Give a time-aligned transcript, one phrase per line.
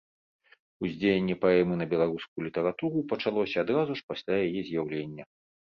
[0.87, 5.23] Уздзеянне паэмы на беларускую літаратуру пачалося адразу ж пасля яе з'яўлення.